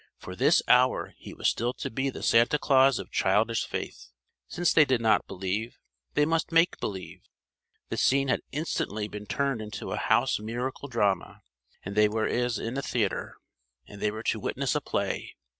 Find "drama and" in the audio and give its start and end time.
10.89-11.95